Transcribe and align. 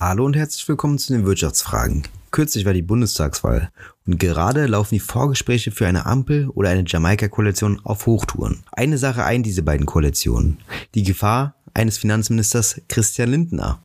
Hallo 0.00 0.24
und 0.24 0.34
herzlich 0.34 0.68
willkommen 0.68 0.98
zu 0.98 1.12
den 1.12 1.24
Wirtschaftsfragen. 1.24 2.02
Kürzlich 2.32 2.64
war 2.64 2.72
die 2.72 2.82
Bundestagswahl 2.82 3.70
und 4.06 4.18
gerade 4.18 4.66
laufen 4.66 4.96
die 4.96 5.00
Vorgespräche 5.00 5.70
für 5.70 5.86
eine 5.86 6.04
Ampel 6.04 6.48
oder 6.48 6.70
eine 6.70 6.82
Jamaika-Koalition 6.84 7.80
auf 7.84 8.06
Hochtouren. 8.06 8.64
Eine 8.72 8.98
Sache 8.98 9.24
eint 9.24 9.46
diese 9.46 9.62
beiden 9.62 9.86
Koalitionen. 9.86 10.58
Die 10.96 11.04
Gefahr 11.04 11.54
eines 11.74 11.96
Finanzministers 11.96 12.80
Christian 12.88 13.30
Lindner. 13.30 13.84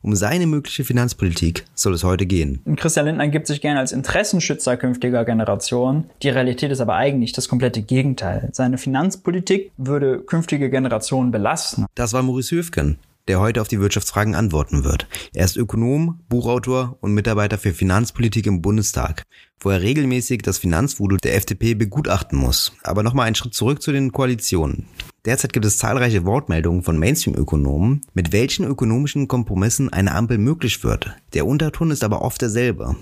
Um 0.00 0.16
seine 0.16 0.46
mögliche 0.46 0.82
Finanzpolitik 0.82 1.66
soll 1.74 1.92
es 1.92 2.04
heute 2.04 2.24
gehen. 2.24 2.62
Christian 2.76 3.04
Lindner 3.04 3.28
gibt 3.28 3.46
sich 3.46 3.60
gerne 3.60 3.80
als 3.80 3.92
Interessenschützer 3.92 4.78
künftiger 4.78 5.26
Generationen. 5.26 6.08
Die 6.22 6.30
Realität 6.30 6.72
ist 6.72 6.80
aber 6.80 6.94
eigentlich 6.94 7.32
das 7.32 7.48
komplette 7.48 7.82
Gegenteil. 7.82 8.48
Seine 8.52 8.78
Finanzpolitik 8.78 9.72
würde 9.76 10.20
künftige 10.20 10.70
Generationen 10.70 11.30
belasten. 11.30 11.84
Das 11.94 12.14
war 12.14 12.22
Maurice 12.22 12.56
Höfgen, 12.56 12.96
der 13.28 13.40
heute 13.40 13.60
auf 13.60 13.68
die 13.68 13.80
Wirtschaftsfragen 13.80 14.34
antworten 14.34 14.84
wird. 14.84 15.06
Er 15.34 15.44
ist 15.44 15.56
Ökonom, 15.56 16.20
Buchautor 16.28 16.98
und 17.00 17.14
Mitarbeiter 17.14 17.58
für 17.58 17.72
Finanzpolitik 17.72 18.46
im 18.46 18.62
Bundestag, 18.62 19.22
wo 19.60 19.70
er 19.70 19.82
regelmäßig 19.82 20.42
das 20.42 20.58
Finanzvoodoo 20.58 21.16
der 21.16 21.36
FDP 21.36 21.74
begutachten 21.74 22.38
muss. 22.38 22.72
Aber 22.82 23.02
nochmal 23.02 23.26
einen 23.26 23.34
Schritt 23.34 23.54
zurück 23.54 23.82
zu 23.82 23.92
den 23.92 24.12
Koalitionen. 24.12 24.86
Derzeit 25.26 25.52
gibt 25.52 25.66
es 25.66 25.76
zahlreiche 25.76 26.24
Wortmeldungen 26.24 26.82
von 26.82 26.98
Mainstream-Ökonomen, 26.98 28.00
mit 28.14 28.32
welchen 28.32 28.64
ökonomischen 28.64 29.28
Kompromissen 29.28 29.92
eine 29.92 30.14
Ampel 30.14 30.38
möglich 30.38 30.82
wird. 30.82 31.14
Der 31.34 31.46
Unterton 31.46 31.90
ist 31.90 32.02
aber 32.02 32.22
oft 32.22 32.40
derselbe. 32.40 32.96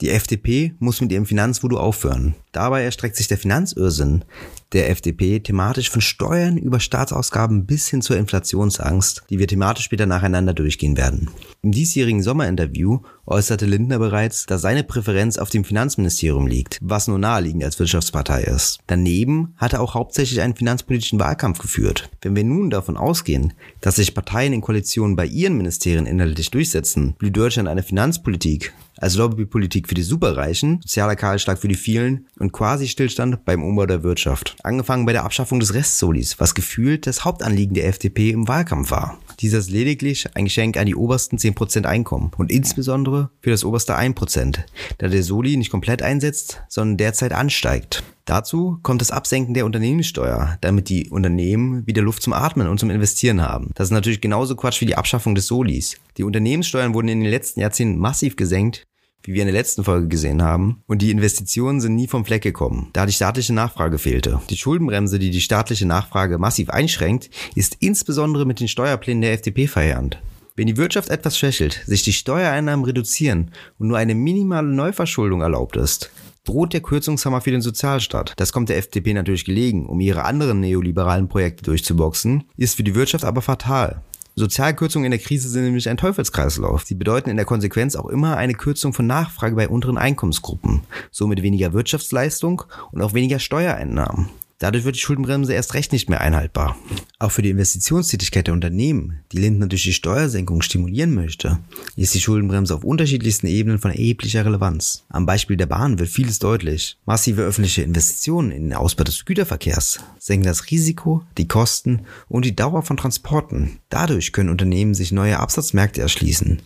Die 0.00 0.10
FDP 0.10 0.74
muss 0.78 1.00
mit 1.00 1.10
ihrem 1.10 1.26
Finanzvoodoo 1.26 1.76
aufhören. 1.76 2.36
Dabei 2.52 2.84
erstreckt 2.84 3.16
sich 3.16 3.26
der 3.26 3.38
Finanzirrsinn 3.38 4.24
der 4.72 4.90
FDP 4.90 5.40
thematisch 5.40 5.90
von 5.90 6.00
Steuern 6.00 6.56
über 6.56 6.78
Staatsausgaben 6.78 7.66
bis 7.66 7.88
hin 7.88 8.02
zur 8.02 8.16
Inflationsangst, 8.16 9.24
die 9.30 9.38
wir 9.38 9.46
thematisch 9.46 9.84
später 9.84 10.06
nacheinander 10.06 10.52
durchgehen 10.52 10.96
werden. 10.96 11.30
Im 11.62 11.72
diesjährigen 11.72 12.22
Sommerinterview 12.22 13.00
äußerte 13.26 13.66
Lindner 13.66 13.98
bereits, 13.98 14.46
dass 14.46 14.62
seine 14.62 14.84
Präferenz 14.84 15.38
auf 15.38 15.50
dem 15.50 15.64
Finanzministerium 15.64 16.46
liegt, 16.46 16.78
was 16.82 17.08
nur 17.08 17.18
naheliegend 17.18 17.64
als 17.64 17.78
Wirtschaftspartei 17.78 18.42
ist. 18.42 18.78
Daneben 18.86 19.54
hat 19.56 19.72
er 19.72 19.80
auch 19.80 19.94
hauptsächlich 19.94 20.40
einen 20.40 20.54
finanzpolitischen 20.54 21.18
Wahlkampf 21.18 21.58
geführt. 21.58 22.10
Wenn 22.22 22.36
wir 22.36 22.44
nun 22.44 22.70
davon 22.70 22.96
ausgehen, 22.96 23.54
dass 23.80 23.96
sich 23.96 24.14
Parteien 24.14 24.52
in 24.52 24.60
Koalitionen 24.60 25.16
bei 25.16 25.26
ihren 25.26 25.56
Ministerien 25.56 26.06
inhaltlich 26.06 26.50
durchsetzen, 26.50 27.14
blieb 27.18 27.34
Deutschland 27.34 27.68
eine 27.68 27.82
Finanzpolitik, 27.82 28.72
also 28.98 29.20
Lobbypolitik 29.20 29.88
für 29.88 29.94
die 29.94 30.02
Superreichen, 30.02 30.80
sozialer 30.82 31.16
Kahlschlag 31.16 31.58
für 31.58 31.68
die 31.68 31.74
vielen 31.74 32.26
und 32.38 32.52
quasi 32.52 32.88
Stillstand 32.88 33.44
beim 33.44 33.62
Umbau 33.62 33.86
der 33.86 34.02
Wirtschaft. 34.02 34.56
Angefangen 34.62 35.06
bei 35.06 35.12
der 35.12 35.24
Abschaffung 35.24 35.60
des 35.60 35.74
Restsolis, 35.74 36.38
was 36.38 36.54
gefühlt 36.54 37.06
das 37.06 37.24
Hauptanliegen 37.24 37.74
der 37.74 37.88
FDP 37.88 38.30
im 38.30 38.48
Wahlkampf 38.48 38.90
war. 38.90 39.18
Dieser 39.40 39.58
ist 39.58 39.70
lediglich 39.70 40.28
ein 40.34 40.44
Geschenk 40.44 40.76
an 40.76 40.86
die 40.86 40.96
obersten 40.96 41.38
10% 41.38 41.84
Einkommen 41.84 42.32
und 42.36 42.50
insbesondere 42.50 43.30
für 43.40 43.50
das 43.50 43.64
oberste 43.64 43.96
1%, 43.96 44.58
da 44.98 45.08
der 45.08 45.22
Soli 45.22 45.56
nicht 45.56 45.70
komplett 45.70 46.02
einsetzt, 46.02 46.62
sondern 46.68 46.96
derzeit 46.96 47.32
ansteigt. 47.32 48.02
Dazu 48.28 48.78
kommt 48.82 49.00
das 49.00 49.10
Absenken 49.10 49.54
der 49.54 49.64
Unternehmenssteuer, 49.64 50.58
damit 50.60 50.90
die 50.90 51.08
Unternehmen 51.08 51.86
wieder 51.86 52.02
Luft 52.02 52.22
zum 52.22 52.34
Atmen 52.34 52.68
und 52.68 52.78
zum 52.78 52.90
Investieren 52.90 53.40
haben. 53.40 53.70
Das 53.74 53.86
ist 53.88 53.92
natürlich 53.92 54.20
genauso 54.20 54.54
Quatsch 54.54 54.82
wie 54.82 54.86
die 54.86 54.96
Abschaffung 54.96 55.34
des 55.34 55.46
Solis. 55.46 55.96
Die 56.18 56.24
Unternehmenssteuern 56.24 56.92
wurden 56.92 57.08
in 57.08 57.20
den 57.20 57.30
letzten 57.30 57.60
Jahrzehnten 57.60 57.98
massiv 57.98 58.36
gesenkt, 58.36 58.84
wie 59.22 59.34
wir 59.34 59.42
in 59.42 59.48
der 59.48 59.54
letzten 59.54 59.84
Folge 59.84 60.08
gesehen 60.08 60.42
haben, 60.42 60.82
und 60.86 61.02
die 61.02 61.10
Investitionen 61.10 61.80
sind 61.80 61.94
nie 61.94 62.06
vom 62.06 62.24
Fleck 62.24 62.42
gekommen, 62.42 62.88
da 62.92 63.06
die 63.06 63.12
staatliche 63.12 63.52
Nachfrage 63.52 63.98
fehlte. 63.98 64.40
Die 64.50 64.56
Schuldenbremse, 64.56 65.18
die 65.18 65.30
die 65.30 65.40
staatliche 65.40 65.86
Nachfrage 65.86 66.38
massiv 66.38 66.70
einschränkt, 66.70 67.30
ist 67.54 67.76
insbesondere 67.80 68.46
mit 68.46 68.60
den 68.60 68.68
Steuerplänen 68.68 69.22
der 69.22 69.32
FDP 69.32 69.66
verheerend. 69.66 70.18
Wenn 70.56 70.66
die 70.66 70.76
Wirtschaft 70.76 71.10
etwas 71.10 71.38
schwächelt, 71.38 71.82
sich 71.86 72.02
die 72.02 72.12
Steuereinnahmen 72.12 72.84
reduzieren 72.84 73.52
und 73.78 73.88
nur 73.88 73.96
eine 73.96 74.16
minimale 74.16 74.66
Neuverschuldung 74.66 75.40
erlaubt 75.40 75.76
ist, 75.76 76.10
droht 76.48 76.72
der 76.72 76.80
Kürzungshammer 76.80 77.40
für 77.40 77.50
den 77.50 77.60
Sozialstaat. 77.60 78.32
Das 78.38 78.52
kommt 78.52 78.68
der 78.70 78.78
FDP 78.78 79.12
natürlich 79.12 79.44
gelegen, 79.44 79.86
um 79.86 80.00
ihre 80.00 80.24
anderen 80.24 80.60
neoliberalen 80.60 81.28
Projekte 81.28 81.62
durchzuboxen, 81.62 82.44
ist 82.56 82.74
für 82.74 82.82
die 82.82 82.94
Wirtschaft 82.94 83.24
aber 83.24 83.42
fatal. 83.42 84.02
Sozialkürzungen 84.38 85.06
in 85.06 85.10
der 85.10 85.20
Krise 85.20 85.48
sind 85.48 85.64
nämlich 85.64 85.88
ein 85.88 85.96
Teufelskreislauf. 85.96 86.84
Sie 86.84 86.94
bedeuten 86.94 87.30
in 87.30 87.36
der 87.36 87.44
Konsequenz 87.44 87.96
auch 87.96 88.06
immer 88.06 88.36
eine 88.36 88.54
Kürzung 88.54 88.92
von 88.92 89.06
Nachfrage 89.06 89.56
bei 89.56 89.68
unteren 89.68 89.98
Einkommensgruppen, 89.98 90.82
somit 91.10 91.42
weniger 91.42 91.72
Wirtschaftsleistung 91.72 92.62
und 92.92 93.02
auch 93.02 93.14
weniger 93.14 93.38
Steuereinnahmen. 93.38 94.28
Dadurch 94.60 94.84
wird 94.84 94.96
die 94.96 95.00
Schuldenbremse 95.00 95.52
erst 95.52 95.74
recht 95.74 95.92
nicht 95.92 96.10
mehr 96.10 96.20
einhaltbar. 96.20 96.76
Auch 97.20 97.30
für 97.30 97.42
die 97.42 97.50
Investitionstätigkeit 97.50 98.48
der 98.48 98.54
Unternehmen, 98.54 99.20
die 99.30 99.38
Lindner 99.38 99.68
durch 99.68 99.84
die 99.84 99.92
Steuersenkung 99.92 100.62
stimulieren 100.62 101.14
möchte, 101.14 101.60
ist 101.94 102.14
die 102.14 102.20
Schuldenbremse 102.20 102.74
auf 102.74 102.82
unterschiedlichsten 102.82 103.46
Ebenen 103.46 103.78
von 103.78 103.92
erheblicher 103.92 104.44
Relevanz. 104.44 105.04
Am 105.10 105.26
Beispiel 105.26 105.56
der 105.56 105.66
Bahn 105.66 106.00
wird 106.00 106.08
vieles 106.08 106.40
deutlich. 106.40 106.98
Massive 107.06 107.42
öffentliche 107.42 107.82
Investitionen 107.82 108.50
in 108.50 108.62
den 108.64 108.74
Ausbau 108.74 109.04
des 109.04 109.24
Güterverkehrs 109.24 110.00
senken 110.18 110.46
das 110.46 110.70
Risiko, 110.72 111.22
die 111.38 111.46
Kosten 111.46 112.02
und 112.28 112.44
die 112.44 112.56
Dauer 112.56 112.82
von 112.82 112.96
Transporten. 112.96 113.78
Dadurch 113.90 114.32
können 114.32 114.50
Unternehmen 114.50 114.94
sich 114.94 115.12
neue 115.12 115.38
Absatzmärkte 115.38 116.00
erschließen 116.00 116.62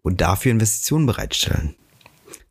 und 0.00 0.22
dafür 0.22 0.52
Investitionen 0.52 1.04
bereitstellen. 1.04 1.74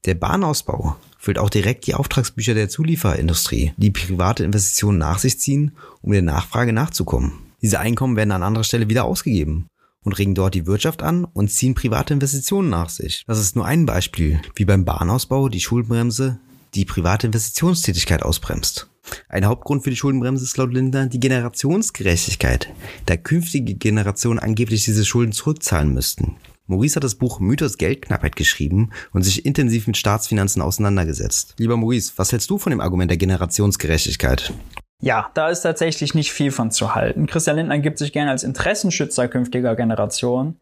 Der 0.06 0.16
Bahnausbau 0.16 0.98
füllt 1.24 1.40
auch 1.40 1.50
direkt 1.50 1.88
die 1.88 1.96
Auftragsbücher 1.96 2.54
der 2.54 2.68
Zulieferindustrie, 2.68 3.72
die 3.78 3.92
private 3.92 4.44
Investitionen 4.44 4.98
nach 4.98 5.20
sich 5.20 5.40
ziehen, 5.40 5.72
um 6.02 6.12
der 6.12 6.22
Nachfrage 6.22 6.74
nachzukommen. 6.74 7.40
Diese 7.62 7.80
Einkommen 7.80 8.18
werden 8.18 8.34
an 8.34 8.44
anderer 8.44 8.66
Stelle 8.66 8.90
wieder 8.90 9.06
ausgegeben 9.06 9.68
und 10.04 10.20
regen 10.20 10.36
dort 10.36 10.54
die 10.54 10.68
Wirtschaft 10.68 11.02
an 11.02 11.24
und 11.24 11.50
ziehen 11.50 11.76
private 11.76 12.14
Investitionen 12.14 12.70
nach 12.70 12.90
sich. 12.90 13.24
Das 13.26 13.40
ist 13.40 13.56
nur 13.56 13.66
ein 13.66 13.86
Beispiel, 13.86 14.42
wie 14.56 14.66
beim 14.66 14.84
Bahnausbau 14.84 15.48
die 15.48 15.62
Schuldenbremse 15.62 16.42
die 16.76 16.84
private 16.84 17.28
Investitionstätigkeit 17.28 18.22
ausbremst. 18.22 18.90
Ein 19.30 19.46
Hauptgrund 19.46 19.86
für 19.86 19.92
die 19.92 19.96
Schuldenbremse 19.96 20.44
ist 20.44 20.58
laut 20.58 20.74
Lindner 20.74 21.06
die 21.06 21.22
Generationsgerechtigkeit, 21.22 22.68
da 23.06 23.16
künftige 23.16 23.76
Generationen 23.76 24.40
angeblich 24.40 24.84
diese 24.84 25.06
Schulden 25.06 25.32
zurückzahlen 25.32 25.94
müssten. 25.94 26.36
Maurice 26.66 26.96
hat 26.96 27.04
das 27.04 27.16
Buch 27.16 27.40
Mythos 27.40 27.78
Geldknappheit 27.78 28.36
geschrieben 28.36 28.92
und 29.12 29.24
sich 29.24 29.46
intensiv 29.46 29.88
mit 29.88 29.98
Staatsfinanzen 29.98 30.62
auseinandergesetzt. 30.62 31.56
Lieber 31.58 31.76
Maurice, 31.76 32.14
was 32.16 32.32
hältst 32.32 32.50
du 32.50 32.58
von 32.58 32.70
dem 32.70 32.80
Argument 32.80 33.12
der 33.12 33.18
Generationsgerechtigkeit? 33.18 34.54
Ja, 35.02 35.30
da 35.34 35.50
ist 35.50 35.62
tatsächlich 35.62 36.14
nicht 36.14 36.32
viel 36.32 36.52
von 36.52 36.72
zu 36.72 36.96
halten. 36.96 37.28
Christian 37.28 37.58
Lindner 37.58 37.80
gibt 37.80 37.98
sich 37.98 38.14
gerne 38.14 38.32
als 38.32 38.44
Interessenschützer 38.44 39.28
künftiger 39.28 39.76
Generationen. 39.76 40.58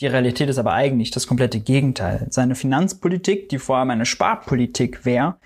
Die 0.00 0.08
Realität 0.08 0.48
ist 0.48 0.58
aber 0.58 0.72
eigentlich 0.72 1.12
das 1.12 1.28
komplette 1.28 1.60
Gegenteil. 1.60 2.26
Seine 2.30 2.56
Finanzpolitik, 2.56 3.48
die 3.48 3.60
vor 3.60 3.76
allem 3.76 3.90
eine 3.90 4.06
Sparpolitik 4.06 5.04
wäre, 5.04 5.36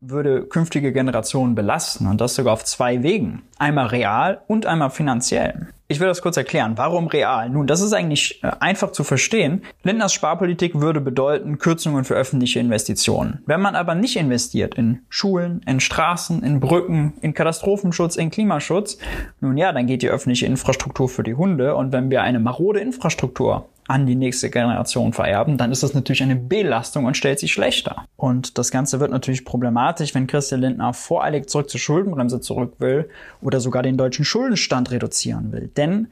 würde 0.00 0.44
künftige 0.46 0.94
Generationen 0.94 1.54
belasten 1.54 2.06
und 2.06 2.18
das 2.18 2.34
sogar 2.34 2.54
auf 2.54 2.64
zwei 2.64 3.02
Wegen. 3.02 3.42
Einmal 3.58 3.88
real 3.88 4.40
und 4.46 4.64
einmal 4.64 4.88
finanziell. 4.88 5.68
Ich 5.88 6.00
will 6.00 6.06
das 6.06 6.22
kurz 6.22 6.38
erklären. 6.38 6.74
Warum 6.76 7.06
real? 7.08 7.50
Nun, 7.50 7.66
das 7.66 7.82
ist 7.82 7.92
eigentlich 7.92 8.42
äh, 8.42 8.50
einfach 8.60 8.92
zu 8.92 9.04
verstehen. 9.04 9.62
Lindners 9.82 10.14
Sparpolitik 10.14 10.80
würde 10.80 11.02
bedeuten 11.02 11.58
Kürzungen 11.58 12.04
für 12.04 12.14
öffentliche 12.14 12.60
Investitionen. 12.60 13.42
Wenn 13.44 13.60
man 13.60 13.74
aber 13.74 13.94
nicht 13.94 14.16
investiert 14.16 14.76
in 14.76 15.00
Schulen, 15.10 15.60
in 15.66 15.80
Straßen, 15.80 16.42
in 16.42 16.60
Brücken, 16.60 17.12
in 17.20 17.34
Katastrophenschutz, 17.34 18.16
in 18.16 18.30
Klimaschutz, 18.30 18.96
nun 19.40 19.58
ja, 19.58 19.72
dann 19.72 19.86
geht 19.86 20.00
die 20.00 20.08
öffentliche 20.08 20.46
Infrastruktur 20.46 21.10
für 21.10 21.22
die 21.22 21.34
Hunde 21.34 21.74
und 21.74 21.92
wenn 21.92 22.10
wir 22.10 22.22
eine 22.22 22.38
marode 22.38 22.80
Infrastruktur 22.80 23.68
an 23.88 24.06
die 24.06 24.14
nächste 24.14 24.50
Generation 24.50 25.12
vererben, 25.12 25.56
dann 25.56 25.72
ist 25.72 25.82
das 25.82 25.94
natürlich 25.94 26.22
eine 26.22 26.36
Belastung 26.36 27.06
und 27.06 27.16
stellt 27.16 27.38
sich 27.40 27.52
schlechter. 27.52 28.04
Und 28.16 28.58
das 28.58 28.70
Ganze 28.70 29.00
wird 29.00 29.10
natürlich 29.10 29.46
problematisch, 29.46 30.14
wenn 30.14 30.26
Christian 30.26 30.60
Lindner 30.60 30.92
voreilig 30.92 31.48
zurück 31.48 31.70
zur 31.70 31.80
Schuldenbremse 31.80 32.40
zurück 32.40 32.74
will 32.78 33.08
oder 33.40 33.60
sogar 33.60 33.82
den 33.82 33.96
deutschen 33.96 34.26
Schuldenstand 34.26 34.90
reduzieren 34.90 35.52
will. 35.52 35.68
Denn, 35.68 36.08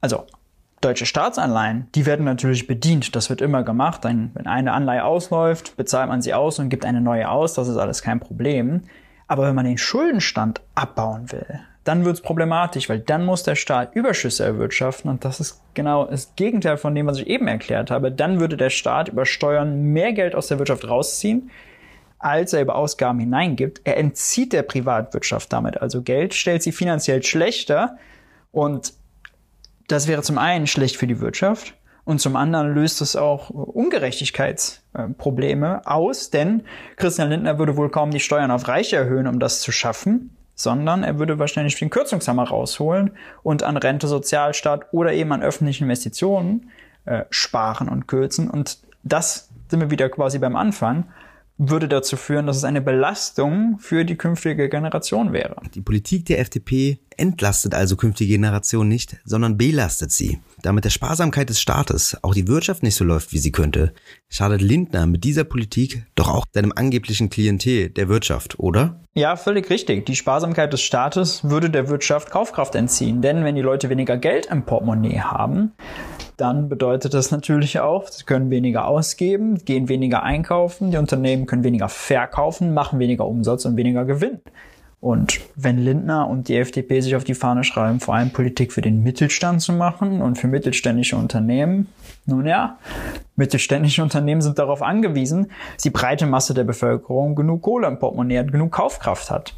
also 0.00 0.26
deutsche 0.80 1.06
Staatsanleihen, 1.06 1.86
die 1.94 2.04
werden 2.04 2.24
natürlich 2.24 2.66
bedient. 2.66 3.14
Das 3.14 3.30
wird 3.30 3.40
immer 3.40 3.62
gemacht. 3.62 4.02
Wenn 4.02 4.32
eine 4.44 4.72
Anleihe 4.72 5.04
ausläuft, 5.04 5.76
bezahlt 5.76 6.08
man 6.08 6.20
sie 6.20 6.34
aus 6.34 6.58
und 6.58 6.68
gibt 6.68 6.84
eine 6.84 7.00
neue 7.00 7.30
aus. 7.30 7.54
Das 7.54 7.68
ist 7.68 7.76
alles 7.76 8.02
kein 8.02 8.18
Problem. 8.18 8.82
Aber 9.28 9.46
wenn 9.46 9.54
man 9.54 9.64
den 9.64 9.78
Schuldenstand 9.78 10.60
abbauen 10.74 11.30
will, 11.30 11.60
dann 11.84 12.04
wird 12.06 12.16
es 12.16 12.22
problematisch, 12.22 12.88
weil 12.88 12.98
dann 12.98 13.26
muss 13.26 13.42
der 13.42 13.56
Staat 13.56 13.94
Überschüsse 13.94 14.42
erwirtschaften 14.44 15.10
und 15.10 15.22
das 15.24 15.38
ist 15.38 15.60
genau 15.74 16.06
das 16.06 16.34
Gegenteil 16.34 16.78
von 16.78 16.94
dem, 16.94 17.06
was 17.06 17.18
ich 17.18 17.26
eben 17.26 17.46
erklärt 17.46 17.90
habe. 17.90 18.10
Dann 18.10 18.40
würde 18.40 18.56
der 18.56 18.70
Staat 18.70 19.10
über 19.10 19.26
Steuern 19.26 19.92
mehr 19.92 20.14
Geld 20.14 20.34
aus 20.34 20.48
der 20.48 20.58
Wirtschaft 20.58 20.88
rausziehen, 20.88 21.50
als 22.18 22.54
er 22.54 22.62
über 22.62 22.76
Ausgaben 22.76 23.20
hineingibt. 23.20 23.82
Er 23.84 23.98
entzieht 23.98 24.54
der 24.54 24.62
Privatwirtschaft 24.62 25.52
damit 25.52 25.82
also 25.82 26.00
Geld, 26.00 26.32
stellt 26.32 26.62
sie 26.62 26.72
finanziell 26.72 27.22
schlechter 27.22 27.98
und 28.50 28.94
das 29.86 30.08
wäre 30.08 30.22
zum 30.22 30.38
einen 30.38 30.66
schlecht 30.66 30.96
für 30.96 31.06
die 31.06 31.20
Wirtschaft 31.20 31.74
und 32.04 32.18
zum 32.18 32.34
anderen 32.36 32.74
löst 32.74 33.02
es 33.02 33.14
auch 33.14 33.50
Ungerechtigkeitsprobleme 33.50 35.86
aus, 35.86 36.30
denn 36.30 36.62
Christian 36.96 37.28
Lindner 37.28 37.58
würde 37.58 37.76
wohl 37.76 37.90
kaum 37.90 38.10
die 38.10 38.20
Steuern 38.20 38.50
auf 38.50 38.68
Reiche 38.68 38.96
erhöhen, 38.96 39.26
um 39.26 39.38
das 39.38 39.60
zu 39.60 39.70
schaffen 39.70 40.34
sondern 40.54 41.02
er 41.02 41.18
würde 41.18 41.38
wahrscheinlich 41.38 41.78
den 41.78 41.90
Kürzungshammer 41.90 42.44
rausholen 42.44 43.12
und 43.42 43.62
an 43.62 43.76
Rente, 43.76 44.06
Sozialstaat 44.06 44.92
oder 44.92 45.12
eben 45.12 45.32
an 45.32 45.42
öffentlichen 45.42 45.84
Investitionen 45.84 46.70
äh, 47.04 47.24
sparen 47.30 47.88
und 47.88 48.06
kürzen. 48.06 48.48
Und 48.50 48.78
das 49.02 49.50
sind 49.68 49.80
wir 49.80 49.90
wieder 49.90 50.08
quasi 50.08 50.38
beim 50.38 50.56
Anfang 50.56 51.04
würde 51.56 51.88
dazu 51.88 52.16
führen, 52.16 52.46
dass 52.46 52.56
es 52.56 52.64
eine 52.64 52.80
Belastung 52.80 53.78
für 53.78 54.04
die 54.04 54.16
künftige 54.16 54.68
Generation 54.68 55.32
wäre. 55.32 55.56
Die 55.74 55.80
Politik 55.80 56.26
der 56.26 56.40
FDP 56.40 56.98
entlastet 57.16 57.74
also 57.74 57.96
künftige 57.96 58.34
Generationen 58.34 58.88
nicht, 58.88 59.16
sondern 59.24 59.56
belastet 59.56 60.12
sie. 60.12 60.40
Da 60.62 60.72
mit 60.72 60.84
der 60.84 60.90
Sparsamkeit 60.90 61.48
des 61.48 61.60
Staates 61.60 62.16
auch 62.22 62.34
die 62.34 62.48
Wirtschaft 62.48 62.82
nicht 62.82 62.94
so 62.94 63.04
läuft, 63.04 63.32
wie 63.32 63.38
sie 63.38 63.52
könnte, 63.52 63.92
schadet 64.28 64.60
Lindner 64.60 65.06
mit 65.06 65.24
dieser 65.24 65.44
Politik 65.44 66.06
doch 66.14 66.28
auch 66.28 66.44
seinem 66.52 66.72
angeblichen 66.74 67.30
Klientel 67.30 67.90
der 67.90 68.08
Wirtschaft, 68.08 68.58
oder? 68.58 69.00
Ja, 69.14 69.36
völlig 69.36 69.70
richtig. 69.70 70.06
Die 70.06 70.16
Sparsamkeit 70.16 70.72
des 70.72 70.82
Staates 70.82 71.44
würde 71.44 71.70
der 71.70 71.88
Wirtschaft 71.88 72.30
Kaufkraft 72.30 72.74
entziehen. 72.74 73.22
Denn 73.22 73.44
wenn 73.44 73.54
die 73.54 73.62
Leute 73.62 73.88
weniger 73.88 74.16
Geld 74.16 74.46
im 74.46 74.64
Portemonnaie 74.64 75.20
haben, 75.20 75.72
dann 76.36 76.68
bedeutet 76.68 77.14
das 77.14 77.30
natürlich 77.30 77.78
auch, 77.78 78.08
sie 78.08 78.24
können 78.24 78.50
weniger 78.50 78.88
ausgeben, 78.88 79.64
gehen 79.64 79.88
weniger 79.88 80.24
einkaufen, 80.24 80.90
die 80.90 80.96
Unternehmen 80.96 81.46
können 81.46 81.62
weniger 81.62 81.88
verkaufen, 81.88 82.74
machen 82.74 82.98
weniger 82.98 83.26
Umsatz 83.26 83.64
und 83.64 83.76
weniger 83.76 84.04
Gewinn. 84.04 84.40
Und 85.04 85.40
wenn 85.54 85.76
Lindner 85.76 86.28
und 86.28 86.48
die 86.48 86.56
FDP 86.56 87.02
sich 87.02 87.14
auf 87.14 87.24
die 87.24 87.34
Fahne 87.34 87.62
schreiben, 87.62 88.00
vor 88.00 88.14
allem 88.14 88.30
Politik 88.30 88.72
für 88.72 88.80
den 88.80 89.02
Mittelstand 89.02 89.60
zu 89.60 89.74
machen 89.74 90.22
und 90.22 90.38
für 90.38 90.46
mittelständische 90.46 91.18
Unternehmen, 91.18 91.88
nun 92.24 92.46
ja, 92.46 92.78
mittelständische 93.36 94.02
Unternehmen 94.02 94.40
sind 94.40 94.58
darauf 94.58 94.80
angewiesen, 94.80 95.50
dass 95.74 95.82
die 95.82 95.90
breite 95.90 96.24
Masse 96.24 96.54
der 96.54 96.64
Bevölkerung 96.64 97.34
genug 97.34 97.60
Kohle 97.60 97.86
im 97.86 97.98
Portemonnaie 97.98 98.38
hat, 98.38 98.50
genug 98.50 98.72
Kaufkraft 98.72 99.30
hat. 99.30 99.54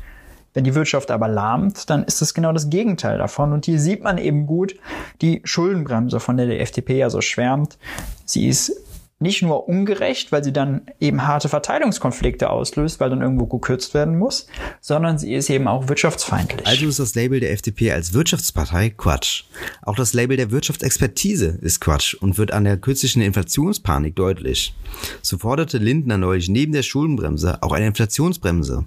Wenn 0.53 0.65
die 0.65 0.75
Wirtschaft 0.75 1.13
aber 1.13 1.29
lahmt, 1.29 1.91
dann 1.91 2.03
ist 2.03 2.23
es 2.23 2.35
genau 2.35 2.53
das 2.53 2.69
Gegenteil 2.69 3.17
davon. 3.17 3.53
Und 3.53 3.67
hier 3.67 3.79
sieht 3.79 4.03
man 4.03 4.19
eben 4.19 4.49
gut 4.49 4.75
die 5.23 5.43
Schuldenbremse, 5.45 6.19
von 6.19 6.37
der 6.39 6.47
die 6.47 6.59
FDP 6.59 6.99
ja 6.99 7.09
so 7.09 7.21
schwärmt. 7.21 7.79
Sie 8.25 8.49
ist 8.49 8.73
nicht 9.19 9.41
nur 9.41 9.67
ungerecht, 9.67 10.31
weil 10.31 10.45
sie 10.45 10.53
dann 10.53 10.83
eben 11.01 11.27
harte 11.27 11.49
Verteilungskonflikte 11.49 12.51
auslöst, 12.51 13.01
weil 13.01 13.09
dann 13.09 13.23
irgendwo 13.23 13.47
gekürzt 13.47 13.95
werden 13.95 14.19
muss, 14.19 14.47
sondern 14.81 15.19
sie 15.19 15.35
ist 15.35 15.49
eben 15.49 15.69
auch 15.69 15.89
wirtschaftsfeindlich. 15.89 16.67
Also 16.67 16.87
ist 16.87 16.99
das 16.99 17.15
Label 17.15 17.41
der 17.41 17.53
FDP 17.53 17.93
als 17.93 18.13
Wirtschaftspartei 18.13 18.91
Quatsch. 18.91 19.45
Auch 19.83 19.97
das 19.97 20.13
Label 20.13 20.37
der 20.37 20.51
Wirtschaftsexpertise 20.51 21.59
ist 21.63 21.81
Quatsch 21.81 22.15
und 22.15 22.37
wird 22.37 22.53
an 22.53 22.65
der 22.65 22.77
kürzlichen 22.77 23.23
Inflationspanik 23.23 24.15
deutlich. 24.15 24.75
So 25.23 25.39
forderte 25.39 25.79
Lindner 25.79 26.19
neulich 26.19 26.51
neben 26.51 26.73
der 26.73 26.83
Schuldenbremse 26.83 27.63
auch 27.63 27.73
eine 27.73 27.87
Inflationsbremse 27.87 28.85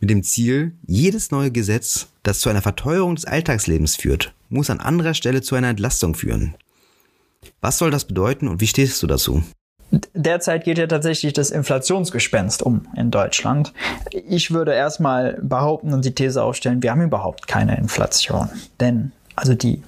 mit 0.00 0.10
dem 0.10 0.24
Ziel, 0.24 0.72
jedes 0.86 1.30
neue 1.30 1.52
Gesetz, 1.52 2.08
das 2.24 2.40
zu 2.40 2.48
einer 2.48 2.62
Verteuerung 2.62 3.14
des 3.14 3.26
Alltagslebens 3.26 3.94
führt, 3.94 4.34
muss 4.48 4.70
an 4.70 4.80
anderer 4.80 5.14
Stelle 5.14 5.40
zu 5.40 5.54
einer 5.54 5.68
Entlastung 5.68 6.16
führen. 6.16 6.56
Was 7.60 7.78
soll 7.78 7.92
das 7.92 8.06
bedeuten 8.06 8.48
und 8.48 8.60
wie 8.60 8.66
stehst 8.66 9.02
du 9.02 9.06
dazu? 9.06 9.44
Derzeit 9.90 10.64
geht 10.64 10.78
ja 10.78 10.86
tatsächlich 10.86 11.32
das 11.32 11.50
Inflationsgespenst 11.50 12.62
um 12.62 12.86
in 12.96 13.10
Deutschland. 13.10 13.72
Ich 14.10 14.50
würde 14.50 14.74
erstmal 14.74 15.38
behaupten 15.40 15.94
und 15.94 16.04
die 16.04 16.14
These 16.14 16.42
aufstellen, 16.42 16.82
wir 16.82 16.90
haben 16.90 17.02
überhaupt 17.02 17.48
keine 17.48 17.76
Inflation. 17.78 18.50
Denn 18.80 19.12
also 19.34 19.54
die 19.54 19.82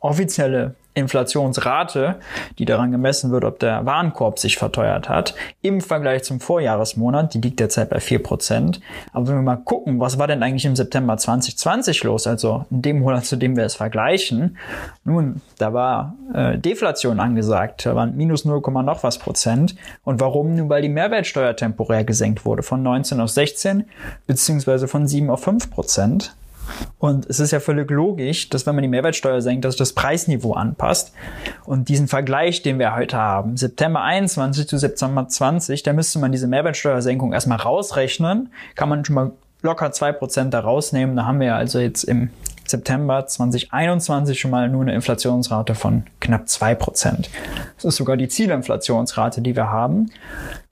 offizielle 0.00 0.74
Inflationsrate, 0.96 2.16
die 2.58 2.64
daran 2.64 2.90
gemessen 2.90 3.30
wird, 3.30 3.44
ob 3.44 3.58
der 3.58 3.84
Warenkorb 3.84 4.38
sich 4.38 4.56
verteuert 4.56 5.08
hat, 5.08 5.34
im 5.60 5.80
Vergleich 5.80 6.24
zum 6.24 6.40
Vorjahresmonat, 6.40 7.34
die 7.34 7.40
liegt 7.40 7.60
derzeit 7.60 7.90
bei 7.90 7.98
4%. 7.98 8.80
Aber 9.12 9.28
wenn 9.28 9.36
wir 9.36 9.42
mal 9.42 9.56
gucken, 9.56 10.00
was 10.00 10.18
war 10.18 10.26
denn 10.26 10.42
eigentlich 10.42 10.64
im 10.64 10.74
September 10.74 11.16
2020 11.16 12.02
los, 12.04 12.26
also 12.26 12.64
in 12.70 12.82
dem 12.82 13.00
Monat, 13.00 13.26
zu 13.26 13.36
dem 13.36 13.56
wir 13.56 13.64
es 13.64 13.74
vergleichen, 13.74 14.56
nun, 15.04 15.42
da 15.58 15.74
war 15.74 16.14
äh, 16.34 16.56
Deflation 16.58 17.20
angesagt, 17.20 17.84
da 17.84 17.94
waren 17.94 18.16
minus 18.16 18.44
0, 18.44 18.62
noch 18.82 19.02
was 19.02 19.18
Prozent. 19.18 19.76
Und 20.02 20.20
warum? 20.20 20.56
Nur 20.56 20.68
weil 20.68 20.82
die 20.82 20.88
Mehrwertsteuer 20.88 21.54
temporär 21.54 22.04
gesenkt 22.04 22.44
wurde 22.44 22.62
von 22.62 22.82
19 22.82 23.20
auf 23.20 23.30
16, 23.30 23.84
beziehungsweise 24.26 24.88
von 24.88 25.06
7 25.06 25.28
auf 25.28 25.42
5 25.42 25.70
Prozent. 25.70 26.34
Und 26.98 27.26
es 27.26 27.40
ist 27.40 27.50
ja 27.50 27.60
völlig 27.60 27.90
logisch, 27.90 28.48
dass 28.48 28.66
wenn 28.66 28.74
man 28.74 28.82
die 28.82 28.88
Mehrwertsteuer 28.88 29.40
senkt, 29.40 29.64
dass 29.64 29.76
das 29.76 29.92
Preisniveau 29.92 30.54
anpasst. 30.54 31.12
Und 31.64 31.88
diesen 31.88 32.08
Vergleich, 32.08 32.62
den 32.62 32.78
wir 32.78 32.94
heute 32.94 33.16
haben, 33.16 33.56
September 33.56 34.02
21 34.02 34.68
zu 34.68 34.78
September 34.78 35.28
20, 35.28 35.82
da 35.82 35.92
müsste 35.92 36.18
man 36.18 36.32
diese 36.32 36.46
Mehrwertsteuersenkung 36.46 37.32
erstmal 37.32 37.58
rausrechnen. 37.58 38.50
Kann 38.74 38.88
man 38.88 39.04
schon 39.04 39.14
mal 39.14 39.32
locker 39.62 39.92
zwei 39.92 40.12
Prozent 40.12 40.54
da 40.54 40.60
rausnehmen. 40.60 41.16
Da 41.16 41.26
haben 41.26 41.40
wir 41.40 41.54
also 41.56 41.78
jetzt 41.78 42.04
im 42.04 42.30
September 42.66 43.26
2021 43.26 44.38
schon 44.38 44.50
mal 44.50 44.68
nur 44.68 44.82
eine 44.82 44.94
Inflationsrate 44.94 45.74
von 45.74 46.04
knapp 46.20 46.48
zwei 46.48 46.74
Prozent. 46.74 47.30
Das 47.76 47.84
ist 47.84 47.96
sogar 47.96 48.16
die 48.16 48.28
Zielinflationsrate, 48.28 49.40
die 49.40 49.54
wir 49.54 49.70
haben. 49.70 50.10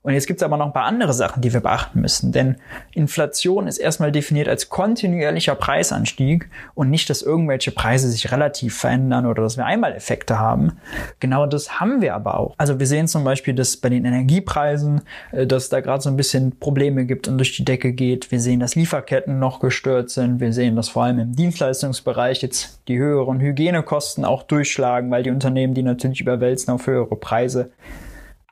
Und 0.05 0.13
jetzt 0.13 0.27
gibt 0.27 0.39
es 0.39 0.43
aber 0.43 0.55
noch 0.55 0.67
ein 0.67 0.73
paar 0.73 0.85
andere 0.85 1.13
Sachen, 1.13 1.41
die 1.41 1.51
wir 1.51 1.61
beachten 1.61 1.99
müssen. 1.99 2.31
Denn 2.31 2.57
Inflation 2.93 3.65
ist 3.65 3.79
erstmal 3.79 4.11
definiert 4.11 4.47
als 4.47 4.69
kontinuierlicher 4.69 5.55
Preisanstieg 5.55 6.47
und 6.75 6.91
nicht, 6.91 7.09
dass 7.09 7.23
irgendwelche 7.23 7.71
Preise 7.71 8.07
sich 8.09 8.31
relativ 8.31 8.77
verändern 8.77 9.25
oder 9.25 9.41
dass 9.41 9.57
wir 9.57 9.65
einmal 9.65 9.93
Effekte 9.93 10.37
haben. 10.37 10.73
Genau 11.19 11.47
das 11.47 11.79
haben 11.79 12.01
wir 12.01 12.13
aber 12.13 12.39
auch. 12.39 12.53
Also 12.59 12.79
wir 12.79 12.85
sehen 12.85 13.07
zum 13.07 13.23
Beispiel, 13.23 13.55
dass 13.55 13.77
bei 13.77 13.89
den 13.89 14.05
Energiepreisen, 14.05 15.01
äh, 15.31 15.47
dass 15.47 15.69
da 15.69 15.79
gerade 15.79 16.03
so 16.03 16.09
ein 16.11 16.17
bisschen 16.17 16.59
Probleme 16.59 17.07
gibt 17.07 17.27
und 17.27 17.39
durch 17.39 17.55
die 17.55 17.65
Decke 17.65 17.91
geht. 17.91 18.29
Wir 18.29 18.39
sehen, 18.39 18.59
dass 18.59 18.75
Lieferketten 18.75 19.39
noch 19.39 19.59
gestört 19.59 20.11
sind. 20.11 20.39
Wir 20.39 20.53
sehen, 20.53 20.75
dass 20.75 20.87
vor 20.87 21.05
allem 21.05 21.17
im 21.17 21.35
Dienstleistungsbereich 21.35 22.43
jetzt 22.43 22.79
die 22.87 22.99
höheren 22.99 23.39
Hygienekosten 23.39 24.23
auch 24.23 24.43
durchschlagen, 24.43 25.09
weil 25.09 25.23
die 25.23 25.31
Unternehmen 25.31 25.73
die 25.73 25.81
natürlich 25.81 26.21
überwälzen 26.21 26.71
auf 26.71 26.85
höhere 26.85 27.15
Preise. 27.15 27.71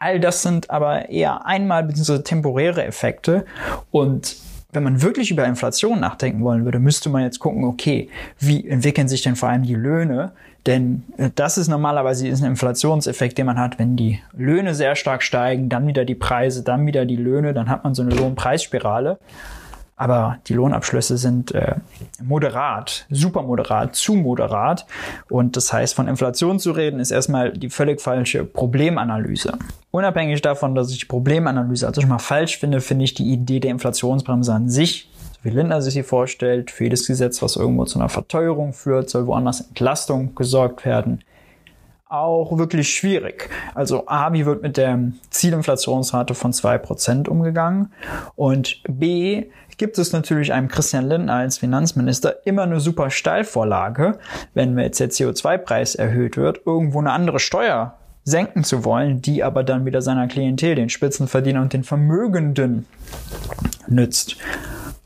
All 0.03 0.19
das 0.19 0.41
sind 0.41 0.69
aber 0.69 1.07
eher 1.07 1.45
einmal 1.45 1.85
bzw. 1.85 2.19
temporäre 2.23 2.83
Effekte 2.83 3.45
und 3.89 4.35
wenn 4.73 4.83
man 4.83 5.01
wirklich 5.01 5.31
über 5.31 5.45
Inflation 5.45 6.01
nachdenken 6.01 6.43
wollen 6.43 6.65
würde, 6.65 6.79
müsste 6.79 7.09
man 7.09 7.21
jetzt 7.21 7.39
gucken, 7.39 7.63
okay, 7.63 8.09
wie 8.37 8.67
entwickeln 8.67 9.07
sich 9.07 9.21
denn 9.21 9.37
vor 9.37 9.47
allem 9.47 9.63
die 9.63 9.75
Löhne? 9.75 10.31
Denn 10.65 11.03
äh, 11.17 11.29
das 11.33 11.57
ist 11.57 11.69
normalerweise 11.69 12.27
ein 12.27 12.43
Inflationseffekt, 12.43 13.37
den 13.37 13.45
man 13.45 13.59
hat, 13.59 13.79
wenn 13.79 13.95
die 13.95 14.19
Löhne 14.35 14.75
sehr 14.75 14.95
stark 14.95 15.23
steigen, 15.23 15.69
dann 15.69 15.87
wieder 15.87 16.03
die 16.03 16.15
Preise, 16.15 16.63
dann 16.63 16.85
wieder 16.85 17.05
die 17.05 17.15
Löhne, 17.15 17.53
dann 17.53 17.69
hat 17.69 17.85
man 17.85 17.93
so 17.93 18.01
eine 18.01 18.13
Lohnpreisspirale 18.13 19.19
aber 19.95 20.37
die 20.47 20.53
Lohnabschlüsse 20.53 21.17
sind 21.17 21.53
äh, 21.53 21.75
moderat, 22.21 23.05
super 23.09 23.43
moderat, 23.43 23.95
zu 23.95 24.15
moderat. 24.15 24.85
Und 25.29 25.55
das 25.55 25.71
heißt, 25.71 25.93
von 25.93 26.07
Inflation 26.07 26.59
zu 26.59 26.71
reden, 26.71 26.99
ist 26.99 27.11
erstmal 27.11 27.51
die 27.51 27.69
völlig 27.69 28.01
falsche 28.01 28.43
Problemanalyse. 28.43 29.57
Unabhängig 29.91 30.41
davon, 30.41 30.73
dass 30.73 30.91
ich 30.91 30.99
die 30.99 31.05
Problemanalyse 31.05 31.85
also 31.85 32.01
schon 32.01 32.09
mal 32.09 32.19
falsch 32.19 32.57
finde, 32.57 32.81
finde 32.81 33.05
ich 33.05 33.13
die 33.13 33.31
Idee 33.31 33.59
der 33.59 33.71
Inflationsbremse 33.71 34.53
an 34.53 34.69
sich, 34.69 35.09
so 35.31 35.43
wie 35.43 35.49
Lindner 35.49 35.81
sich 35.81 35.93
sie 35.93 36.03
vorstellt, 36.03 36.71
für 36.71 36.85
jedes 36.85 37.05
Gesetz, 37.05 37.41
was 37.41 37.55
irgendwo 37.55 37.85
zu 37.85 37.99
einer 37.99 38.09
Verteuerung 38.09 38.73
führt, 38.73 39.09
soll 39.09 39.27
woanders 39.27 39.61
Entlastung 39.61 40.33
gesorgt 40.33 40.85
werden, 40.85 41.23
auch 42.13 42.55
wirklich 42.59 42.93
schwierig. 42.93 43.49
Also 43.73 44.03
A, 44.05 44.31
wie 44.33 44.45
wird 44.45 44.61
mit 44.61 44.77
der 44.77 44.99
Zielinflationsrate 45.31 46.35
von 46.35 46.53
zwei 46.53 46.77
Prozent 46.77 47.27
umgegangen? 47.27 47.91
Und 48.35 48.83
B, 48.87 49.45
gibt 49.77 49.97
es 49.97 50.11
natürlich 50.11 50.53
einem 50.53 50.67
Christian 50.67 51.07
Lindner 51.07 51.35
als 51.35 51.57
Finanzminister 51.57 52.45
immer 52.45 52.63
eine 52.63 52.79
super 52.79 53.09
Steilvorlage, 53.09 54.17
wenn 54.53 54.77
jetzt 54.77 54.99
der 54.99 55.09
CO2-Preis 55.09 55.95
erhöht 55.95 56.37
wird, 56.37 56.61
irgendwo 56.65 56.99
eine 56.99 57.11
andere 57.11 57.39
Steuer 57.39 57.97
senken 58.23 58.63
zu 58.63 58.85
wollen, 58.85 59.21
die 59.21 59.43
aber 59.43 59.63
dann 59.63 59.85
wieder 59.85 60.01
seiner 60.01 60.27
Klientel, 60.27 60.75
den 60.75 60.89
Spitzenverdiener 60.89 61.61
und 61.61 61.73
den 61.73 61.83
Vermögenden 61.83 62.85
nützt. 63.87 64.37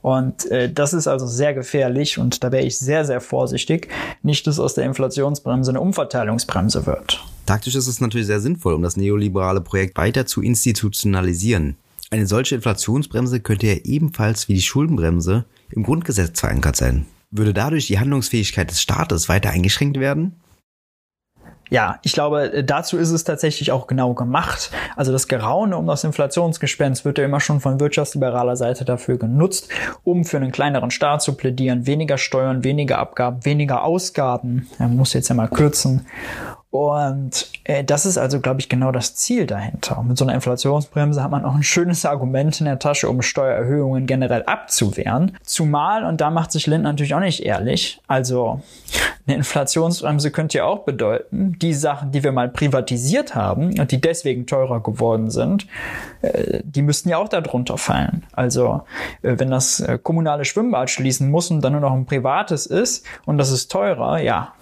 Und 0.02 0.50
äh, 0.52 0.72
das 0.72 0.94
ist 0.94 1.08
also 1.08 1.28
sehr 1.28 1.54
gefährlich 1.54 2.18
und 2.18 2.44
da 2.44 2.52
wäre 2.52 2.64
ich 2.64 2.78
sehr, 2.78 3.04
sehr 3.04 3.20
vorsichtig, 3.20 3.90
nicht 4.22 4.48
dass 4.48 4.60
aus 4.60 4.76
der 4.76 4.86
Inflationsbremse 4.86 5.72
eine 5.72 5.82
Umverteilungsbremse 5.82 6.86
wird. 6.86 7.24
Taktisch 7.46 7.76
ist 7.76 7.88
es 7.88 8.00
natürlich 8.00 8.28
sehr 8.28 8.40
sinnvoll, 8.40 8.74
um 8.74 8.84
das 8.84 8.96
neoliberale 8.96 9.62
Projekt 9.62 9.98
weiter 9.98 10.26
zu 10.26 10.42
institutionalisieren. 10.42 11.78
Eine 12.10 12.26
solche 12.26 12.56
Inflationsbremse 12.56 13.42
könnte 13.42 13.68
ja 13.68 13.76
ebenfalls 13.84 14.48
wie 14.48 14.54
die 14.54 14.62
Schuldenbremse 14.62 15.46
im 15.72 15.84
Grundgesetz 15.84 16.40
verankert 16.40 16.78
sein. 16.78 17.06
Würde 17.32 17.54
dadurch 17.54 17.88
die 17.88 18.00
Handlungsfähigkeit 18.00 18.72
des 18.72 18.82
Staates 18.82 19.28
weiter 19.28 19.50
eingeschränkt 19.50 20.00
werden? 20.00 20.40
Ja, 21.70 22.00
ich 22.04 22.14
glaube, 22.14 22.64
dazu 22.64 22.98
ist 22.98 23.12
es 23.12 23.26
tatsächlich 23.26 23.74
auch 23.74 23.88
genau 23.88 24.14
gemacht. 24.14 24.72
Also 24.96 25.12
das 25.12 25.28
Geraune 25.28 25.76
um 25.78 25.86
das 25.86 26.06
Inflationsgespenst 26.06 27.04
wird 27.04 27.18
ja 27.18 27.26
immer 27.26 27.42
schon 27.42 27.60
von 27.60 27.82
wirtschaftsliberaler 27.82 28.56
Seite 28.56 28.86
dafür 28.86 29.18
genutzt, 29.18 29.68
um 30.06 30.24
für 30.24 30.38
einen 30.38 30.54
kleineren 30.54 30.92
Staat 30.92 31.22
zu 31.22 31.36
plädieren, 31.36 31.86
weniger 31.86 32.18
Steuern, 32.18 32.64
weniger 32.64 33.00
Abgaben, 33.00 33.44
weniger 33.44 33.84
Ausgaben. 33.84 34.70
Er 34.80 34.88
muss 34.88 35.12
jetzt 35.12 35.28
ja 35.28 35.36
mal 35.36 35.50
kürzen. 35.50 36.06
Und 36.70 37.50
äh, 37.64 37.84
das 37.84 38.06
ist 38.06 38.18
also, 38.18 38.42
glaube 38.42 38.60
ich, 38.60 38.68
genau 38.68 38.92
das 38.92 39.16
Ziel 39.16 39.46
dahinter. 39.46 40.00
Und 40.00 40.10
mit 40.10 40.18
so 40.18 40.26
einer 40.26 40.36
Inflationsbremse 40.36 41.24
hat 41.24 41.32
man 41.32 41.46
auch 41.46 41.56
ein 41.56 41.64
schönes 41.64 42.06
Argument 42.06 42.60
in 42.60 42.66
der 42.66 42.78
Tasche, 42.78 43.10
um 43.10 43.22
Steuererhöhungen 43.22 44.06
generell 44.06 44.44
abzuwehren. 44.44 45.38
Zumal, 45.44 46.04
und 46.04 46.20
da 46.20 46.30
macht 46.30 46.52
sich 46.52 46.68
Lindner 46.68 46.90
natürlich 46.90 47.16
auch 47.16 47.22
nicht 47.22 47.46
ehrlich, 47.46 48.02
also 48.08 48.62
eine 49.26 49.38
Inflationsbremse 49.38 50.32
könnte 50.32 50.60
ja 50.60 50.66
auch 50.66 50.80
bedeuten, 50.80 51.58
die 51.60 51.74
Sachen, 51.74 52.12
die 52.12 52.24
wir 52.24 52.32
mal 52.32 52.50
privatisiert 52.50 53.36
haben 53.36 53.80
und 53.80 53.92
die 53.92 54.00
deswegen 54.00 54.46
teurer 54.46 54.82
geworden 54.82 55.30
sind, 55.30 55.68
äh, 56.22 56.62
die 56.64 56.82
müssten 56.82 57.10
ja 57.10 57.18
auch 57.18 57.30
darunter 57.30 57.78
fallen. 57.78 58.26
Also 58.34 58.82
äh, 59.22 59.36
wenn 59.38 59.52
das 59.52 59.80
äh, 59.80 60.00
kommunale 60.02 60.46
Schwimmbad 60.46 60.90
schließen 60.90 61.30
muss 61.30 61.50
und 61.50 61.62
dann 61.62 61.74
nur 61.74 61.82
noch 61.82 61.94
ein 61.94 62.06
privates 62.06 62.66
ist 62.66 63.06
und 63.26 63.38
das 63.38 63.52
ist 63.52 63.70
teurer, 63.70 64.20
ja, 64.20 64.54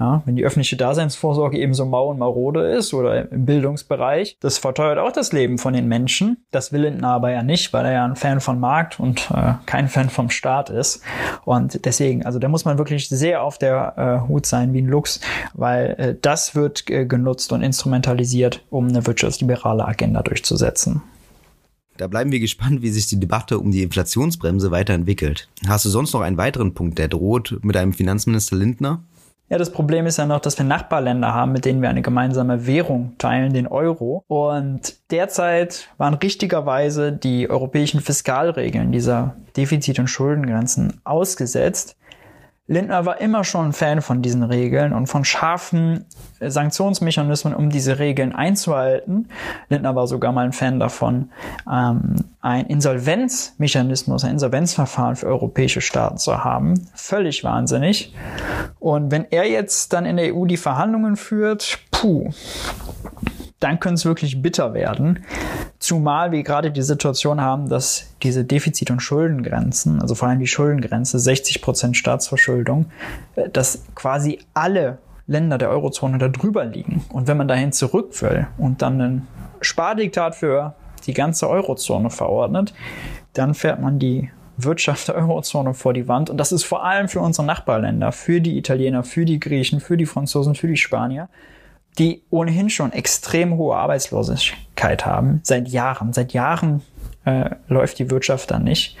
ja, 0.00 0.22
wenn 0.24 0.34
die 0.34 0.44
öffentliche 0.44 0.76
Daseinsvorsorge 0.76 1.58
eben 1.58 1.72
so 1.72 1.84
mau 1.84 2.10
und 2.10 2.18
marode 2.18 2.66
ist 2.66 2.92
oder 2.94 3.30
im 3.30 3.46
Bildungsbereich, 3.46 4.36
das 4.40 4.58
verteuert 4.58 4.98
auch 4.98 5.12
das 5.12 5.32
Leben 5.32 5.58
von 5.58 5.72
den 5.72 5.86
Menschen. 5.86 6.44
Das 6.50 6.72
will 6.72 6.82
Lindner 6.82 7.10
aber 7.10 7.30
ja 7.30 7.42
nicht, 7.42 7.72
weil 7.72 7.86
er 7.86 7.92
ja 7.92 8.04
ein 8.04 8.16
Fan 8.16 8.40
von 8.40 8.58
Markt 8.58 8.98
und 8.98 9.30
äh, 9.30 9.54
kein 9.66 9.88
Fan 9.88 10.10
vom 10.10 10.30
Staat 10.30 10.70
ist. 10.70 11.02
Und 11.44 11.84
deswegen, 11.84 12.24
also 12.24 12.38
da 12.38 12.48
muss 12.48 12.64
man 12.64 12.78
wirklich 12.78 13.08
sehr 13.08 13.42
auf 13.42 13.58
der 13.58 14.22
äh, 14.24 14.28
Hut 14.28 14.46
sein 14.46 14.72
wie 14.72 14.82
ein 14.82 14.88
Luchs, 14.88 15.20
weil 15.52 15.94
äh, 15.98 16.16
das 16.20 16.54
wird 16.54 16.86
genutzt 16.86 17.52
und 17.52 17.62
instrumentalisiert, 17.62 18.64
um 18.70 18.88
eine 18.88 19.06
wirtschaftsliberale 19.06 19.86
Agenda 19.86 20.22
durchzusetzen. 20.22 21.02
Da 21.96 22.08
bleiben 22.08 22.32
wir 22.32 22.40
gespannt, 22.40 22.82
wie 22.82 22.90
sich 22.90 23.06
die 23.06 23.20
Debatte 23.20 23.60
um 23.60 23.70
die 23.70 23.84
Inflationsbremse 23.84 24.72
weiterentwickelt. 24.72 25.48
Hast 25.68 25.84
du 25.84 25.90
sonst 25.90 26.12
noch 26.12 26.22
einen 26.22 26.36
weiteren 26.36 26.74
Punkt, 26.74 26.98
der 26.98 27.06
droht 27.06 27.60
mit 27.62 27.76
einem 27.76 27.92
Finanzminister 27.92 28.56
Lindner? 28.56 29.04
Ja, 29.50 29.58
das 29.58 29.70
Problem 29.70 30.06
ist 30.06 30.16
ja 30.16 30.24
noch, 30.24 30.40
dass 30.40 30.56
wir 30.56 30.64
Nachbarländer 30.64 31.34
haben, 31.34 31.52
mit 31.52 31.66
denen 31.66 31.82
wir 31.82 31.90
eine 31.90 32.00
gemeinsame 32.00 32.66
Währung 32.66 33.14
teilen, 33.18 33.52
den 33.52 33.66
Euro. 33.66 34.24
Und 34.26 35.10
derzeit 35.10 35.90
waren 35.98 36.14
richtigerweise 36.14 37.12
die 37.12 37.50
europäischen 37.50 38.00
Fiskalregeln 38.00 38.90
dieser 38.90 39.36
Defizit- 39.54 40.00
und 40.00 40.08
Schuldengrenzen 40.08 41.00
ausgesetzt. 41.04 41.96
Lindner 42.66 43.04
war 43.04 43.20
immer 43.20 43.44
schon 43.44 43.66
ein 43.66 43.72
Fan 43.74 44.00
von 44.00 44.22
diesen 44.22 44.42
Regeln 44.42 44.94
und 44.94 45.06
von 45.06 45.24
scharfen 45.24 46.06
Sanktionsmechanismen, 46.40 47.54
um 47.54 47.68
diese 47.68 47.98
Regeln 47.98 48.34
einzuhalten. 48.34 49.28
Lindner 49.68 49.94
war 49.94 50.06
sogar 50.06 50.32
mal 50.32 50.46
ein 50.46 50.52
Fan 50.52 50.80
davon, 50.80 51.30
ähm, 51.70 52.16
ein 52.40 52.66
Insolvenzmechanismus, 52.66 54.24
ein 54.24 54.32
Insolvenzverfahren 54.32 55.16
für 55.16 55.26
europäische 55.26 55.82
Staaten 55.82 56.16
zu 56.16 56.42
haben. 56.42 56.88
Völlig 56.94 57.44
wahnsinnig. 57.44 58.14
Und 58.78 59.10
wenn 59.10 59.26
er 59.30 59.46
jetzt 59.46 59.92
dann 59.92 60.06
in 60.06 60.16
der 60.16 60.34
EU 60.34 60.46
die 60.46 60.56
Verhandlungen 60.56 61.16
führt, 61.16 61.80
puh, 61.90 62.30
dann 63.60 63.78
könnte 63.78 63.94
es 63.94 64.04
wirklich 64.06 64.40
bitter 64.40 64.72
werden. 64.72 65.24
Zumal 65.84 66.32
wir 66.32 66.42
gerade 66.42 66.70
die 66.70 66.80
Situation 66.80 67.42
haben, 67.42 67.68
dass 67.68 68.06
diese 68.22 68.42
Defizit- 68.42 68.90
und 68.90 69.00
Schuldengrenzen, 69.00 70.00
also 70.00 70.14
vor 70.14 70.28
allem 70.28 70.38
die 70.38 70.46
Schuldengrenze, 70.46 71.18
60 71.18 71.60
Prozent 71.60 71.94
Staatsverschuldung, 71.98 72.86
äh, 73.36 73.50
dass 73.50 73.84
quasi 73.94 74.38
alle 74.54 74.96
Länder 75.26 75.58
der 75.58 75.68
Eurozone 75.68 76.16
da 76.16 76.28
drüber 76.28 76.64
liegen. 76.64 77.04
Und 77.12 77.28
wenn 77.28 77.36
man 77.36 77.48
dahin 77.48 77.70
zurück 77.70 78.22
will 78.22 78.46
und 78.56 78.80
dann 78.80 78.98
ein 78.98 79.26
Spardiktat 79.60 80.34
für 80.36 80.74
die 81.04 81.12
ganze 81.12 81.50
Eurozone 81.50 82.08
verordnet, 82.08 82.72
dann 83.34 83.52
fährt 83.52 83.82
man 83.82 83.98
die 83.98 84.30
Wirtschaft 84.56 85.08
der 85.08 85.16
Eurozone 85.16 85.74
vor 85.74 85.92
die 85.92 86.08
Wand. 86.08 86.30
Und 86.30 86.38
das 86.38 86.50
ist 86.50 86.64
vor 86.64 86.82
allem 86.82 87.08
für 87.08 87.20
unsere 87.20 87.46
Nachbarländer, 87.46 88.10
für 88.10 88.40
die 88.40 88.56
Italiener, 88.56 89.04
für 89.04 89.26
die 89.26 89.38
Griechen, 89.38 89.80
für 89.80 89.98
die 89.98 90.06
Franzosen, 90.06 90.54
für 90.54 90.68
die 90.68 90.78
Spanier 90.78 91.28
die 91.98 92.22
ohnehin 92.30 92.70
schon 92.70 92.92
extrem 92.92 93.56
hohe 93.56 93.76
Arbeitslosigkeit 93.76 95.06
haben, 95.06 95.40
seit 95.44 95.68
Jahren. 95.68 96.12
Seit 96.12 96.32
Jahren 96.32 96.82
äh, 97.24 97.50
läuft 97.68 97.98
die 97.98 98.10
Wirtschaft 98.10 98.50
dann 98.50 98.64
nicht. 98.64 98.96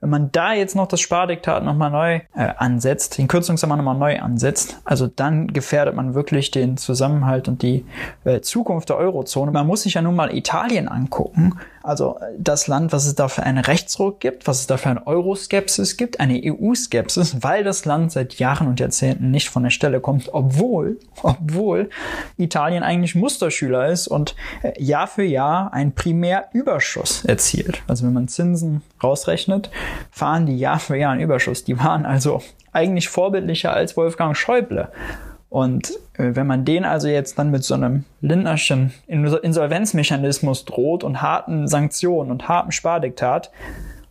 Wenn 0.00 0.10
man 0.10 0.30
da 0.30 0.52
jetzt 0.52 0.76
noch 0.76 0.86
das 0.86 1.00
Spardiktat 1.00 1.64
nochmal 1.64 1.90
neu 1.90 2.20
äh, 2.36 2.54
ansetzt, 2.56 3.18
den 3.18 3.26
Kürzungshammer 3.26 3.76
nochmal 3.76 3.98
neu 3.98 4.20
ansetzt, 4.20 4.78
also 4.84 5.08
dann 5.08 5.48
gefährdet 5.48 5.94
man 5.94 6.14
wirklich 6.14 6.52
den 6.52 6.76
Zusammenhalt 6.76 7.48
und 7.48 7.62
die 7.62 7.84
äh, 8.24 8.40
Zukunft 8.40 8.90
der 8.90 8.96
Eurozone. 8.96 9.50
Man 9.50 9.66
muss 9.66 9.82
sich 9.82 9.94
ja 9.94 10.02
nun 10.02 10.14
mal 10.14 10.34
Italien 10.34 10.86
angucken, 10.86 11.58
also 11.88 12.18
das 12.38 12.66
Land, 12.66 12.92
was 12.92 13.06
es 13.06 13.14
da 13.14 13.28
für 13.28 13.44
einen 13.44 13.64
Rechtsruck 13.64 14.20
gibt, 14.20 14.46
was 14.46 14.60
es 14.60 14.66
da 14.66 14.76
für 14.76 14.90
eine 14.90 15.06
Euroskepsis 15.06 15.96
gibt, 15.96 16.20
eine 16.20 16.38
EU-Skepsis, 16.44 17.42
weil 17.42 17.64
das 17.64 17.86
Land 17.86 18.12
seit 18.12 18.34
Jahren 18.34 18.68
und 18.68 18.78
Jahrzehnten 18.78 19.30
nicht 19.30 19.48
von 19.48 19.62
der 19.62 19.70
Stelle 19.70 20.00
kommt, 20.00 20.28
obwohl, 20.34 20.98
obwohl 21.22 21.88
Italien 22.36 22.82
eigentlich 22.82 23.14
Musterschüler 23.14 23.88
ist 23.88 24.06
und 24.06 24.36
äh, 24.62 24.72
Jahr 24.82 25.06
für 25.06 25.24
Jahr 25.24 25.72
einen 25.72 25.92
Primärüberschuss 25.92 27.24
erzielt. 27.24 27.82
Also 27.88 28.04
wenn 28.04 28.12
man 28.12 28.28
Zinsen 28.28 28.82
rausrechnet, 29.02 29.70
fahren 30.10 30.46
die 30.46 30.58
Jahr 30.58 30.78
für 30.78 30.96
Jahr 30.96 31.12
einen 31.12 31.20
Überschuss. 31.20 31.64
Die 31.64 31.78
waren 31.78 32.06
also 32.06 32.42
eigentlich 32.72 33.08
vorbildlicher 33.08 33.72
als 33.72 33.96
Wolfgang 33.96 34.36
Schäuble. 34.36 34.88
Und 35.48 35.90
äh, 36.14 36.34
wenn 36.34 36.46
man 36.46 36.64
den 36.64 36.84
also 36.84 37.08
jetzt 37.08 37.38
dann 37.38 37.50
mit 37.50 37.64
so 37.64 37.74
einem 37.74 38.04
Lindnerschen 38.20 38.92
Insolvenzmechanismus 39.06 40.64
droht 40.64 41.04
und 41.04 41.22
harten 41.22 41.68
Sanktionen 41.68 42.30
und 42.30 42.48
hartem 42.48 42.70
Spardiktat, 42.70 43.50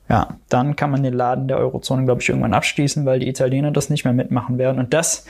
ja, 0.09 0.37
dann 0.49 0.75
kann 0.75 0.89
man 0.89 1.03
den 1.03 1.13
Laden 1.13 1.47
der 1.47 1.57
Eurozone, 1.57 2.05
glaube 2.05 2.21
ich, 2.21 2.29
irgendwann 2.29 2.53
abschließen, 2.53 3.05
weil 3.05 3.19
die 3.19 3.27
Italiener 3.27 3.71
das 3.71 3.89
nicht 3.89 4.05
mehr 4.05 4.13
mitmachen 4.13 4.57
werden. 4.57 4.79
Und 4.79 4.93
das 4.93 5.25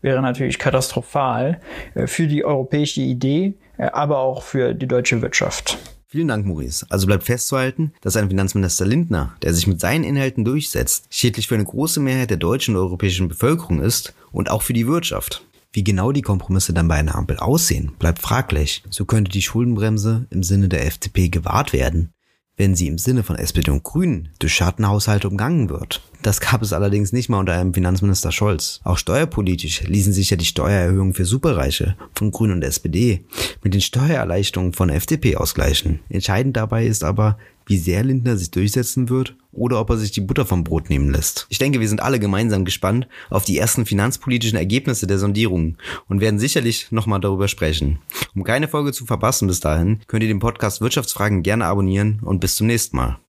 wäre 0.00 0.22
natürlich 0.22 0.58
katastrophal 0.58 1.60
äh, 1.94 2.06
für 2.06 2.26
die 2.26 2.44
europäische 2.44 3.02
Idee, 3.02 3.54
äh, 3.76 3.90
aber 3.92 4.18
auch 4.18 4.42
für 4.42 4.74
die 4.74 4.88
deutsche 4.88 5.20
Wirtschaft. 5.20 5.78
Vielen 6.14 6.28
Dank, 6.28 6.46
Maurice. 6.46 6.86
Also 6.90 7.08
bleibt 7.08 7.24
festzuhalten, 7.24 7.92
dass 8.00 8.16
ein 8.16 8.28
Finanzminister 8.28 8.86
Lindner, 8.86 9.34
der 9.42 9.52
sich 9.52 9.66
mit 9.66 9.80
seinen 9.80 10.04
Inhalten 10.04 10.44
durchsetzt, 10.44 11.06
schädlich 11.10 11.48
für 11.48 11.56
eine 11.56 11.64
große 11.64 11.98
Mehrheit 11.98 12.30
der 12.30 12.36
deutschen 12.36 12.76
und 12.76 12.82
europäischen 12.82 13.26
Bevölkerung 13.26 13.80
ist 13.80 14.14
und 14.30 14.48
auch 14.48 14.62
für 14.62 14.74
die 14.74 14.86
Wirtschaft. 14.86 15.44
Wie 15.72 15.82
genau 15.82 16.12
die 16.12 16.22
Kompromisse 16.22 16.72
dann 16.72 16.86
bei 16.86 16.94
einer 16.94 17.16
Ampel 17.16 17.38
aussehen, 17.38 17.94
bleibt 17.98 18.20
fraglich. 18.20 18.84
So 18.90 19.06
könnte 19.06 19.32
die 19.32 19.42
Schuldenbremse 19.42 20.26
im 20.30 20.44
Sinne 20.44 20.68
der 20.68 20.86
FDP 20.86 21.30
gewahrt 21.30 21.72
werden 21.72 22.14
wenn 22.56 22.74
sie 22.74 22.86
im 22.86 22.98
Sinne 22.98 23.22
von 23.22 23.36
SPD 23.36 23.70
und 23.70 23.82
Grünen 23.82 24.28
durch 24.38 24.54
Schattenhaushalte 24.54 25.28
umgangen 25.28 25.68
wird. 25.70 26.02
Das 26.22 26.40
gab 26.40 26.62
es 26.62 26.72
allerdings 26.72 27.12
nicht 27.12 27.28
mal 27.28 27.38
unter 27.38 27.52
einem 27.52 27.74
Finanzminister 27.74 28.32
Scholz. 28.32 28.80
Auch 28.84 28.96
steuerpolitisch 28.96 29.82
ließen 29.82 30.12
sich 30.12 30.30
ja 30.30 30.36
die 30.36 30.44
Steuererhöhungen 30.44 31.14
für 31.14 31.24
Superreiche 31.24 31.96
von 32.14 32.30
Grünen 32.30 32.54
und 32.54 32.62
SPD 32.62 33.24
mit 33.62 33.74
den 33.74 33.80
Steuererleichterungen 33.80 34.72
von 34.72 34.88
FDP 34.88 35.36
ausgleichen. 35.36 36.00
Entscheidend 36.08 36.56
dabei 36.56 36.86
ist 36.86 37.04
aber, 37.04 37.38
wie 37.66 37.78
sehr 37.78 38.04
Lindner 38.04 38.36
sich 38.36 38.50
durchsetzen 38.50 39.08
wird 39.08 39.36
oder 39.52 39.80
ob 39.80 39.90
er 39.90 39.96
sich 39.96 40.10
die 40.10 40.20
Butter 40.20 40.44
vom 40.44 40.64
Brot 40.64 40.90
nehmen 40.90 41.10
lässt. 41.10 41.46
Ich 41.48 41.58
denke, 41.58 41.80
wir 41.80 41.88
sind 41.88 42.02
alle 42.02 42.18
gemeinsam 42.18 42.64
gespannt 42.64 43.08
auf 43.30 43.44
die 43.44 43.58
ersten 43.58 43.86
finanzpolitischen 43.86 44.58
Ergebnisse 44.58 45.06
der 45.06 45.18
Sondierungen 45.18 45.78
und 46.08 46.20
werden 46.20 46.38
sicherlich 46.38 46.90
nochmal 46.92 47.20
darüber 47.20 47.48
sprechen. 47.48 47.98
Um 48.34 48.44
keine 48.44 48.68
Folge 48.68 48.92
zu 48.92 49.06
verpassen 49.06 49.48
bis 49.48 49.60
dahin, 49.60 50.00
könnt 50.06 50.22
ihr 50.22 50.28
den 50.28 50.40
Podcast 50.40 50.80
Wirtschaftsfragen 50.80 51.42
gerne 51.42 51.66
abonnieren 51.66 52.20
und 52.22 52.40
bis 52.40 52.56
zum 52.56 52.66
nächsten 52.66 52.96
Mal. 52.96 53.23